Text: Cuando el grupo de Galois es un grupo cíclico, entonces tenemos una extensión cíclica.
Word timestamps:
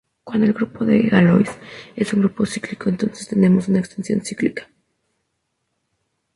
Cuando 0.23 0.47
el 0.47 0.53
grupo 0.53 0.83
de 0.83 0.99
Galois 1.03 1.51
es 1.95 2.11
un 2.11 2.21
grupo 2.21 2.43
cíclico, 2.47 2.89
entonces 2.89 3.27
tenemos 3.27 3.67
una 3.67 3.77
extensión 3.77 4.19
cíclica. 4.21 4.67